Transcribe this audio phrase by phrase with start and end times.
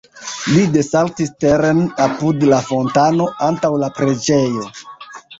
[0.51, 4.65] Ni desaltis teren apud la fontano, antaŭ la preĝejo.